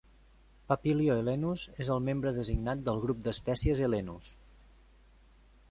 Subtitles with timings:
[0.71, 4.33] "Papilio helenus" és el membre designat del grup d'espècies "helenus".